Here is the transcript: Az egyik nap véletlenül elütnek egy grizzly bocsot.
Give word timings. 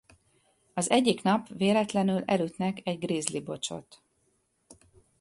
Az 0.73 0.89
egyik 0.89 1.21
nap 1.21 1.47
véletlenül 1.49 2.23
elütnek 2.25 2.79
egy 2.87 2.99
grizzly 2.99 3.37
bocsot. 3.39 4.01